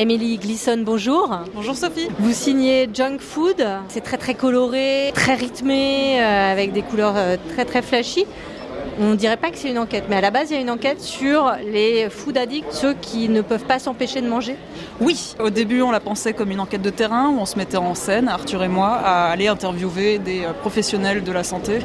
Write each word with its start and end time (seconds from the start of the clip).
Émilie 0.00 0.38
Glisson, 0.38 0.78
bonjour. 0.82 1.40
Bonjour 1.54 1.76
Sophie. 1.76 2.08
Vous 2.20 2.32
signez 2.32 2.88
Junk 2.90 3.18
Food. 3.18 3.62
C'est 3.88 4.00
très 4.00 4.16
très 4.16 4.32
coloré, 4.32 5.12
très 5.14 5.34
rythmé, 5.34 6.18
euh, 6.22 6.52
avec 6.52 6.72
des 6.72 6.80
couleurs 6.80 7.18
euh, 7.18 7.36
très 7.50 7.66
très 7.66 7.82
flashy. 7.82 8.24
On 9.02 9.12
ne 9.12 9.16
dirait 9.16 9.38
pas 9.38 9.50
que 9.50 9.56
c'est 9.56 9.70
une 9.70 9.78
enquête, 9.78 10.04
mais 10.10 10.16
à 10.16 10.20
la 10.20 10.30
base, 10.30 10.50
il 10.50 10.56
y 10.56 10.58
a 10.58 10.60
une 10.60 10.68
enquête 10.68 11.00
sur 11.00 11.50
les 11.64 12.10
food 12.10 12.36
addicts, 12.36 12.70
ceux 12.70 12.92
qui 12.92 13.30
ne 13.30 13.40
peuvent 13.40 13.64
pas 13.64 13.78
s'empêcher 13.78 14.20
de 14.20 14.28
manger. 14.28 14.56
Oui, 15.00 15.34
au 15.40 15.48
début, 15.48 15.80
on 15.80 15.90
la 15.90 16.00
pensait 16.00 16.34
comme 16.34 16.50
une 16.50 16.60
enquête 16.60 16.82
de 16.82 16.90
terrain 16.90 17.30
où 17.30 17.38
on 17.40 17.46
se 17.46 17.56
mettait 17.56 17.78
en 17.78 17.94
scène, 17.94 18.28
Arthur 18.28 18.62
et 18.62 18.68
moi, 18.68 18.88
à 18.88 19.30
aller 19.30 19.48
interviewer 19.48 20.18
des 20.18 20.44
euh, 20.44 20.52
professionnels 20.52 21.24
de 21.24 21.32
la 21.32 21.44
santé, 21.44 21.78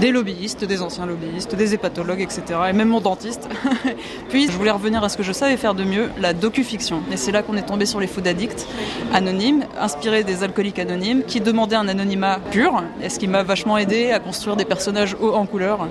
des 0.00 0.12
lobbyistes, 0.12 0.64
des 0.64 0.80
anciens 0.80 1.06
lobbyistes, 1.06 1.56
des 1.56 1.74
hépatologues, 1.74 2.20
etc. 2.20 2.42
Et 2.68 2.72
même 2.72 2.90
mon 2.90 3.00
dentiste. 3.00 3.48
Puis, 4.28 4.46
je 4.46 4.52
voulais 4.52 4.70
revenir 4.70 5.02
à 5.02 5.08
ce 5.08 5.16
que 5.16 5.24
je 5.24 5.32
savais 5.32 5.56
faire 5.56 5.74
de 5.74 5.82
mieux, 5.82 6.08
la 6.20 6.34
docu-fiction. 6.34 7.02
Et 7.10 7.16
c'est 7.16 7.32
là 7.32 7.42
qu'on 7.42 7.56
est 7.56 7.66
tombé 7.66 7.84
sur 7.84 7.98
les 7.98 8.06
food 8.06 8.28
addicts 8.28 8.68
anonymes, 9.12 9.64
inspirés 9.76 10.22
des 10.22 10.44
alcooliques 10.44 10.78
anonymes, 10.78 11.24
qui 11.24 11.40
demandaient 11.40 11.74
un 11.74 11.88
anonymat 11.88 12.38
pur. 12.52 12.80
Et 13.02 13.08
ce 13.08 13.18
qui 13.18 13.26
m'a 13.26 13.42
vachement 13.42 13.76
aidé 13.76 14.12
à 14.12 14.20
construire 14.20 14.54
des 14.54 14.64
personnages 14.64 15.16
hauts 15.20 15.34
en 15.34 15.46
couleur 15.46 15.88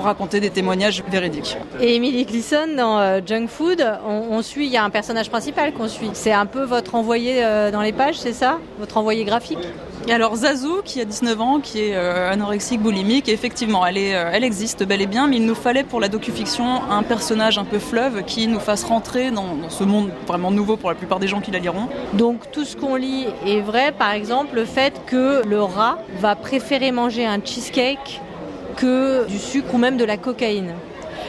raconter 0.00 0.40
des 0.40 0.50
témoignages 0.50 1.02
véridiques. 1.10 1.56
Et 1.80 1.96
Emily 1.96 2.24
Gleason, 2.24 2.74
dans 2.76 2.98
euh, 2.98 3.20
Junk 3.24 3.46
Food, 3.48 3.84
on, 4.06 4.28
on, 4.30 4.42
suit, 4.42 4.66
il 4.66 4.72
y 4.72 4.76
a 4.76 4.84
un 4.84 4.90
personnage 4.90 5.30
principal 5.30 5.72
qu'on 5.72 5.88
suit. 5.88 6.10
C'est 6.14 6.32
un 6.32 6.46
peu 6.46 6.64
votre 6.64 6.94
envoyé 6.94 7.44
euh, 7.44 7.70
dans 7.70 7.82
les 7.82 7.92
pages, 7.92 8.18
c'est 8.18 8.32
ça? 8.32 8.58
Votre 8.78 8.96
envoyé 8.96 9.24
graphique? 9.24 9.58
Et 10.08 10.12
alors 10.12 10.34
Zazou, 10.34 10.80
qui 10.82 11.00
a 11.00 11.04
19 11.04 11.40
ans, 11.40 11.60
qui 11.60 11.80
est 11.80 11.94
euh, 11.94 12.32
anorexique, 12.32 12.80
boulimique, 12.80 13.28
effectivement, 13.28 13.86
elle, 13.86 13.98
est, 13.98 14.14
euh, 14.14 14.30
elle 14.32 14.44
existe 14.44 14.84
bel 14.84 15.02
et 15.02 15.06
bien, 15.06 15.26
mais 15.26 15.36
il 15.36 15.44
nous 15.44 15.54
fallait 15.54 15.84
pour 15.84 16.00
la 16.00 16.08
docufiction 16.08 16.82
un 16.90 17.02
personnage 17.02 17.58
un 17.58 17.64
peu 17.64 17.78
fleuve 17.78 18.24
qui 18.24 18.46
nous 18.46 18.60
fasse 18.60 18.82
rentrer 18.82 19.30
dans, 19.30 19.54
dans, 19.54 19.68
ce 19.68 19.84
monde 19.84 20.10
vraiment 20.26 20.50
nouveau 20.50 20.76
pour 20.76 20.88
la 20.88 20.96
plupart 20.96 21.20
des 21.20 21.28
gens 21.28 21.40
qui 21.40 21.50
la 21.50 21.58
liront. 21.58 21.88
Donc 22.14 22.50
tout 22.50 22.64
ce 22.64 22.76
qu'on 22.76 22.96
lit 22.96 23.26
est 23.46 23.60
vrai, 23.60 23.92
par 23.92 24.12
exemple 24.12 24.56
le 24.56 24.64
fait 24.64 24.94
que 25.06 25.46
le 25.46 25.62
rat 25.62 25.98
va 26.18 26.34
préférer 26.34 26.92
manger 26.92 27.26
un 27.26 27.38
cheesecake 27.44 28.20
que 28.80 29.26
du 29.26 29.38
sucre 29.38 29.74
ou 29.74 29.78
même 29.78 29.96
de 29.96 30.04
la 30.04 30.16
cocaïne. 30.16 30.72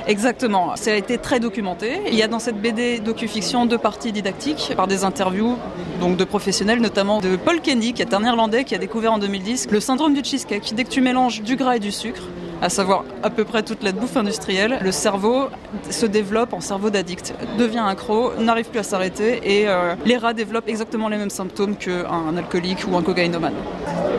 Exactement, 0.08 0.76
ça 0.76 0.92
a 0.92 0.96
été 0.96 1.18
très 1.18 1.40
documenté. 1.40 2.00
Il 2.08 2.16
y 2.16 2.24
a 2.24 2.28
dans 2.28 2.40
cette 2.40 2.60
BD 2.60 3.00
docu-fiction 3.00 3.66
deux 3.66 3.78
parties 3.78 4.12
didactiques 4.12 4.74
par 4.76 4.88
des 4.88 5.04
interviews 5.04 5.58
donc 6.00 6.18
de 6.18 6.24
professionnels, 6.24 6.80
notamment 6.80 7.20
de 7.20 7.36
Paul 7.36 7.62
Kenny, 7.62 7.94
qui 7.94 8.02
est 8.02 8.14
un 8.14 8.24
Irlandais 8.24 8.64
qui 8.64 8.74
a 8.74 8.80
découvert 8.80 9.14
en 9.14 9.20
2010 9.20 9.68
le 9.70 9.80
syndrome 9.80 10.14
du 10.14 10.24
cheesecake. 10.24 10.74
Dès 10.74 10.86
que 10.86 10.90
tu 10.90 11.02
mélanges 11.02 11.44
du 11.44 11.56
gras 11.56 11.76
et 11.76 11.80
du 11.80 11.92
sucre, 11.92 12.24
à 12.62 12.70
savoir 12.70 13.04
à 13.22 13.30
peu 13.30 13.44
près 13.44 13.64
toute 13.64 13.84
la 13.84 13.92
bouffe 13.92 14.18
industrielle, 14.18 14.80
le 14.82 14.92
cerveau 14.92 15.50
se 15.90 16.06
développe 16.06 16.54
en 16.54 16.62
cerveau 16.62 16.90
d'addict, 16.90 17.34
devient 17.60 17.84
accro, 17.86 18.32
n'arrive 18.40 18.70
plus 18.70 18.80
à 18.80 18.84
s'arrêter 18.84 19.40
et 19.44 19.68
euh, 19.68 19.96
les 20.06 20.18
rats 20.18 20.34
développent 20.34 20.70
exactement 20.70 21.10
les 21.10 21.18
mêmes 21.18 21.30
symptômes 21.30 21.76
qu'un 21.76 22.38
alcoolique 22.38 22.86
ou 22.90 22.96
un 22.96 23.04
cocaïnomane. 23.04 23.56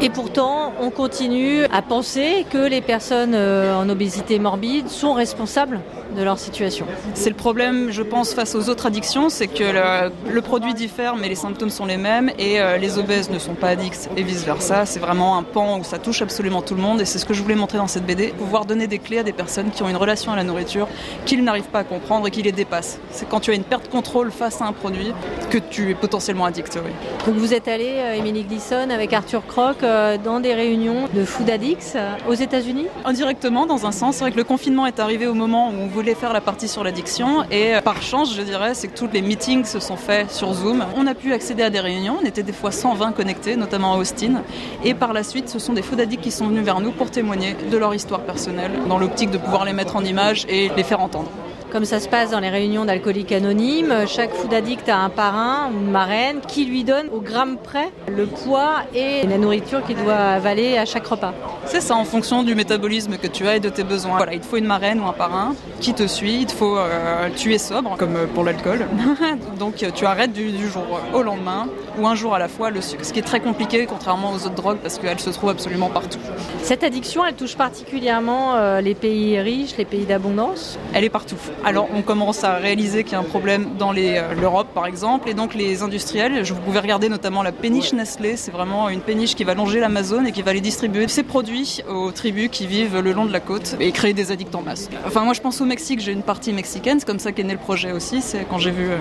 Et 0.00 0.10
pourtant, 0.10 0.72
on 0.80 0.90
continue 0.90 1.64
à 1.72 1.82
penser 1.82 2.46
que 2.50 2.58
les 2.58 2.80
personnes 2.80 3.34
euh, 3.34 3.74
en 3.74 3.88
obésité 3.88 4.38
morbide 4.38 4.88
sont 4.88 5.12
responsables 5.12 5.80
de 6.16 6.22
leur 6.22 6.38
situation. 6.38 6.86
C'est 7.14 7.30
le 7.30 7.36
problème, 7.36 7.90
je 7.90 8.02
pense, 8.02 8.34
face 8.34 8.54
aux 8.54 8.68
autres 8.68 8.86
addictions, 8.86 9.28
c'est 9.28 9.46
que 9.46 9.64
le, 9.64 10.12
le, 10.32 10.42
produit 10.42 10.74
diffère, 10.74 11.16
mais 11.16 11.28
les 11.28 11.34
symptômes 11.34 11.70
sont 11.70 11.86
les 11.86 11.96
mêmes, 11.96 12.30
et 12.38 12.60
euh, 12.60 12.76
les 12.76 12.98
obèses 12.98 13.30
ne 13.30 13.38
sont 13.38 13.54
pas 13.54 13.68
addicts, 13.68 14.10
et 14.16 14.22
vice-versa. 14.22 14.84
C'est 14.86 15.00
vraiment 15.00 15.38
un 15.38 15.42
pan 15.42 15.78
où 15.78 15.84
ça 15.84 15.98
touche 15.98 16.22
absolument 16.22 16.62
tout 16.62 16.74
le 16.74 16.82
monde, 16.82 17.00
et 17.00 17.04
c'est 17.04 17.18
ce 17.18 17.24
que 17.24 17.34
je 17.34 17.42
voulais 17.42 17.54
montrer 17.54 17.78
dans 17.78 17.86
cette 17.86 18.04
BD, 18.04 18.28
pouvoir 18.28 18.66
donner 18.66 18.86
des 18.86 18.98
clés 18.98 19.18
à 19.18 19.22
des 19.22 19.32
personnes 19.32 19.70
qui 19.70 19.82
ont 19.82 19.88
une 19.88 19.96
relation 19.96 20.32
à 20.32 20.36
la 20.36 20.44
nourriture 20.44 20.88
qu'ils 21.24 21.42
n'arrivent 21.44 21.64
pas 21.64 21.80
à 21.80 21.84
comprendre 21.84 22.26
et 22.26 22.30
qui 22.30 22.42
les 22.42 22.52
dépassent. 22.52 22.98
C'est 23.10 23.28
quand 23.28 23.40
tu 23.40 23.50
as 23.50 23.54
une 23.54 23.64
perte 23.64 23.84
de 23.84 23.88
contrôle 23.90 24.30
face 24.30 24.60
à 24.60 24.66
un 24.66 24.72
produit 24.72 25.12
que 25.50 25.58
tu 25.58 25.90
es 25.90 25.94
potentiellement 25.94 26.44
addict. 26.44 26.78
Oui. 26.84 26.90
Donc 27.26 27.36
vous 27.36 27.54
êtes 27.54 27.68
allé, 27.68 27.94
euh, 27.96 28.14
Émilie 28.14 28.44
Glisson, 28.44 28.88
avec 28.90 29.12
Arthur 29.12 29.46
Croc, 29.46 29.81
euh, 29.82 30.18
dans 30.18 30.40
des 30.40 30.54
réunions 30.54 31.08
de 31.12 31.24
food 31.24 31.50
addicts 31.50 31.92
euh, 31.96 32.14
aux 32.28 32.34
États-Unis 32.34 32.86
Indirectement, 33.04 33.66
dans 33.66 33.86
un 33.86 33.92
sens. 33.92 34.16
C'est 34.16 34.24
vrai 34.24 34.32
que 34.32 34.36
le 34.36 34.44
confinement 34.44 34.86
est 34.86 35.00
arrivé 35.00 35.26
au 35.26 35.34
moment 35.34 35.70
où 35.70 35.74
on 35.80 35.86
voulait 35.86 36.14
faire 36.14 36.32
la 36.32 36.40
partie 36.40 36.68
sur 36.68 36.84
l'addiction, 36.84 37.44
et 37.50 37.74
par 37.84 38.02
chance, 38.02 38.34
je 38.34 38.42
dirais, 38.42 38.74
c'est 38.74 38.88
que 38.88 38.96
tous 38.96 39.08
les 39.12 39.22
meetings 39.22 39.64
se 39.64 39.80
sont 39.80 39.96
faits 39.96 40.30
sur 40.30 40.52
Zoom. 40.52 40.84
On 40.96 41.06
a 41.06 41.14
pu 41.14 41.32
accéder 41.32 41.62
à 41.62 41.70
des 41.70 41.80
réunions, 41.80 42.18
on 42.22 42.26
était 42.26 42.42
des 42.42 42.52
fois 42.52 42.70
120 42.70 43.12
connectés, 43.12 43.56
notamment 43.56 43.94
à 43.94 43.96
Austin, 43.98 44.42
et 44.84 44.94
par 44.94 45.12
la 45.12 45.22
suite, 45.22 45.48
ce 45.48 45.58
sont 45.58 45.72
des 45.72 45.82
food 45.82 46.00
addicts 46.00 46.22
qui 46.22 46.30
sont 46.30 46.46
venus 46.46 46.64
vers 46.64 46.80
nous 46.80 46.92
pour 46.92 47.10
témoigner 47.10 47.56
de 47.70 47.76
leur 47.76 47.94
histoire 47.94 48.20
personnelle, 48.20 48.72
dans 48.88 48.98
l'optique 48.98 49.30
de 49.30 49.38
pouvoir 49.38 49.64
les 49.64 49.72
mettre 49.72 49.96
en 49.96 50.04
image 50.04 50.46
et 50.48 50.70
les 50.76 50.82
faire 50.82 51.00
entendre 51.00 51.30
comme 51.72 51.84
ça 51.86 52.00
se 52.00 52.08
passe 52.08 52.30
dans 52.30 52.40
les 52.40 52.50
réunions 52.50 52.84
d'alcooliques 52.84 53.32
anonymes. 53.32 53.94
Chaque 54.06 54.34
food 54.34 54.52
addict 54.52 54.90
a 54.90 54.98
un 54.98 55.08
parrain 55.08 55.70
ou 55.72 55.80
une 55.80 55.90
marraine 55.90 56.40
qui 56.46 56.66
lui 56.66 56.84
donne 56.84 57.06
au 57.10 57.20
gramme 57.20 57.56
près 57.56 57.90
le 58.14 58.26
poids 58.26 58.82
et 58.94 59.26
la 59.26 59.38
nourriture 59.38 59.82
qu'il 59.82 59.96
doit 59.96 60.14
avaler 60.14 60.76
à 60.76 60.84
chaque 60.84 61.06
repas. 61.06 61.32
C'est 61.64 61.80
ça, 61.80 61.96
en 61.96 62.04
fonction 62.04 62.42
du 62.42 62.54
métabolisme 62.54 63.16
que 63.16 63.26
tu 63.26 63.48
as 63.48 63.56
et 63.56 63.60
de 63.60 63.70
tes 63.70 63.84
besoins. 63.84 64.18
Voilà, 64.18 64.34
il 64.34 64.40
te 64.40 64.46
faut 64.46 64.58
une 64.58 64.66
marraine 64.66 65.00
ou 65.00 65.06
un 65.06 65.14
parrain 65.14 65.54
qui 65.80 65.94
te 65.94 66.06
suit. 66.06 66.40
Il 66.40 66.46
te 66.46 66.52
faut 66.52 66.76
euh, 66.76 67.30
tuer 67.36 67.56
sobre, 67.56 67.96
comme 67.96 68.26
pour 68.34 68.44
l'alcool. 68.44 68.86
Donc 69.58 69.84
tu 69.94 70.04
arrêtes 70.04 70.32
du, 70.32 70.50
du, 70.50 70.68
jour 70.68 70.84
au 71.14 71.22
lendemain 71.22 71.68
ou 71.98 72.06
un 72.06 72.14
jour 72.14 72.34
à 72.34 72.38
la 72.38 72.48
fois 72.48 72.70
le 72.70 72.82
sucre. 72.82 73.04
Ce 73.04 73.12
qui 73.14 73.20
est 73.20 73.22
très 73.22 73.40
compliqué, 73.40 73.86
contrairement 73.86 74.32
aux 74.32 74.44
autres 74.46 74.54
drogues, 74.54 74.78
parce 74.82 74.98
qu'elle 74.98 75.20
se 75.20 75.30
trouve 75.30 75.50
absolument 75.50 75.88
partout. 75.88 76.18
Cette 76.62 76.84
addiction, 76.84 77.24
elle 77.24 77.34
touche 77.34 77.56
particulièrement 77.56 78.56
euh, 78.56 78.80
les 78.80 78.94
pays 78.94 79.40
riches, 79.40 79.76
les 79.78 79.84
pays 79.86 80.04
d'abondance 80.04 80.78
Elle 80.92 81.04
est 81.04 81.10
partout. 81.10 81.36
Alors 81.64 81.88
on 81.94 82.02
commence 82.02 82.42
à 82.42 82.56
réaliser 82.56 83.04
qu'il 83.04 83.12
y 83.12 83.14
a 83.14 83.20
un 83.20 83.24
problème 83.24 83.76
dans 83.78 83.94
euh, 83.94 84.34
l'Europe 84.34 84.66
par 84.74 84.86
exemple, 84.86 85.28
et 85.28 85.34
donc 85.34 85.54
les 85.54 85.82
industriels, 85.82 86.44
je, 86.44 86.52
vous 86.52 86.60
pouvez 86.60 86.80
regarder 86.80 87.08
notamment 87.08 87.44
la 87.44 87.52
péniche 87.52 87.92
Nestlé, 87.92 88.36
c'est 88.36 88.50
vraiment 88.50 88.88
une 88.88 89.00
péniche 89.00 89.36
qui 89.36 89.44
va 89.44 89.54
longer 89.54 89.78
l'Amazon 89.78 90.24
et 90.24 90.32
qui 90.32 90.42
va 90.42 90.50
aller 90.50 90.60
distribuer 90.60 91.06
ses 91.06 91.22
produits 91.22 91.80
aux 91.88 92.10
tribus 92.10 92.48
qui 92.50 92.66
vivent 92.66 92.98
le 92.98 93.12
long 93.12 93.26
de 93.26 93.32
la 93.32 93.38
côte 93.38 93.76
et 93.78 93.92
créer 93.92 94.12
des 94.12 94.32
addicts 94.32 94.54
en 94.56 94.62
masse. 94.62 94.90
Enfin 95.06 95.22
moi 95.22 95.34
je 95.34 95.40
pense 95.40 95.60
au 95.60 95.64
Mexique, 95.64 96.00
j'ai 96.00 96.12
une 96.12 96.24
partie 96.24 96.52
mexicaine, 96.52 96.98
c'est 96.98 97.06
comme 97.06 97.20
ça 97.20 97.30
qu'est 97.30 97.44
né 97.44 97.52
le 97.52 97.58
projet 97.60 97.92
aussi, 97.92 98.22
c'est 98.22 98.44
quand 98.50 98.58
j'ai 98.58 98.72
vu 98.72 98.90
euh, 98.90 98.96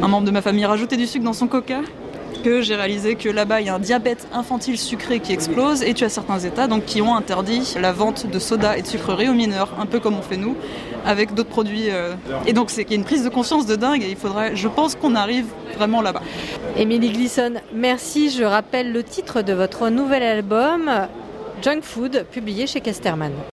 un 0.00 0.06
membre 0.06 0.26
de 0.26 0.30
ma 0.30 0.40
famille 0.40 0.66
rajouter 0.66 0.96
du 0.96 1.08
sucre 1.08 1.24
dans 1.24 1.32
son 1.32 1.48
coca 1.48 1.80
que 2.44 2.60
j'ai 2.60 2.74
réalisé 2.74 3.14
que 3.14 3.30
là-bas 3.30 3.62
il 3.62 3.68
y 3.68 3.70
a 3.70 3.74
un 3.74 3.78
diabète 3.78 4.28
infantile 4.32 4.76
sucré 4.76 5.18
qui 5.18 5.32
explose 5.32 5.82
et 5.82 5.94
tu 5.94 6.04
as 6.04 6.10
certains 6.10 6.38
États 6.38 6.66
donc 6.66 6.84
qui 6.84 7.00
ont 7.00 7.16
interdit 7.16 7.74
la 7.80 7.90
vente 7.90 8.26
de 8.30 8.38
soda 8.38 8.76
et 8.76 8.82
de 8.82 8.86
sucreries 8.86 9.30
aux 9.30 9.34
mineurs, 9.34 9.72
un 9.80 9.86
peu 9.86 9.98
comme 9.98 10.18
on 10.18 10.22
fait 10.22 10.36
nous 10.36 10.54
avec 11.06 11.32
d'autres 11.32 11.48
produits. 11.48 11.90
Euh... 11.90 12.14
Et 12.46 12.52
donc 12.52 12.70
c'est 12.70 12.84
qu'il 12.84 12.92
y 12.92 12.96
a 12.96 13.00
une 13.00 13.06
prise 13.06 13.24
de 13.24 13.30
conscience 13.30 13.66
de 13.66 13.76
dingue 13.76 14.02
et 14.02 14.10
il 14.10 14.16
faudrait, 14.16 14.54
je 14.54 14.68
pense 14.68 14.94
qu'on 14.94 15.14
arrive 15.14 15.46
vraiment 15.76 16.02
là-bas. 16.02 16.22
Émilie 16.76 17.12
Glisson, 17.12 17.54
merci. 17.72 18.30
Je 18.30 18.44
rappelle 18.44 18.92
le 18.92 19.02
titre 19.02 19.40
de 19.40 19.54
votre 19.54 19.88
nouvel 19.88 20.22
album 20.22 20.90
Junk 21.62 21.80
Food, 21.82 22.26
publié 22.30 22.66
chez 22.66 22.80
Casterman. 22.80 23.32